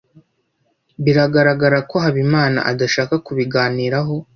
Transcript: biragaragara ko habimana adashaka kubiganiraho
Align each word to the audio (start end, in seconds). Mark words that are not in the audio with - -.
biragaragara 1.03 1.77
ko 1.89 1.95
habimana 2.03 2.59
adashaka 2.71 3.13
kubiganiraho 3.25 4.15